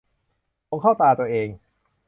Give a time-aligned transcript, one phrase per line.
[0.69, 1.47] ผงเข้าตาตัวเอง